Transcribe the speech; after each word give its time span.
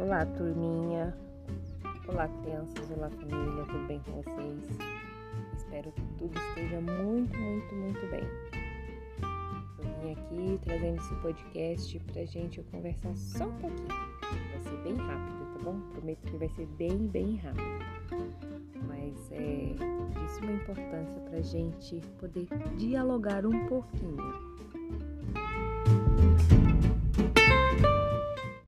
Olá, 0.00 0.24
turminha. 0.24 1.14
Olá, 2.08 2.26
crianças. 2.26 2.90
Olá, 2.90 3.10
família. 3.10 3.64
Tudo 3.66 3.86
bem 3.86 4.00
com 4.00 4.22
vocês? 4.22 4.78
Espero 5.54 5.92
que 5.92 6.00
tudo 6.16 6.38
esteja 6.38 6.80
muito, 6.80 7.36
muito, 7.36 7.74
muito 7.74 8.10
bem. 8.10 8.24
Eu 9.78 10.00
vim 10.00 10.12
aqui 10.12 10.60
trazendo 10.64 10.96
esse 10.96 11.14
podcast 11.16 11.98
pra 11.98 12.24
gente 12.24 12.62
conversar 12.62 13.14
só 13.14 13.44
um 13.44 13.52
pouquinho. 13.58 13.88
Vai 13.88 14.62
ser 14.62 14.82
bem 14.84 14.96
rápido, 14.96 15.58
tá 15.58 15.64
bom? 15.64 15.78
Prometo 15.92 16.22
que 16.30 16.36
vai 16.38 16.48
ser 16.48 16.66
bem, 16.78 16.96
bem 17.08 17.36
rápido. 17.36 17.62
Mas 18.88 19.30
é 19.32 19.74
de 20.18 20.30
suma 20.30 20.50
é 20.50 20.54
importância 20.54 21.20
pra 21.28 21.42
gente 21.42 22.00
poder 22.18 22.48
dialogar 22.78 23.44
um 23.44 23.66
pouquinho 23.66 24.49